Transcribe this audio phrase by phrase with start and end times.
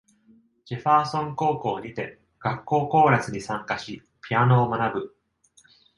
[0.65, 5.17] ジェファーソン高校にて、学校コーラスに参加し、ピアノを学ぶ。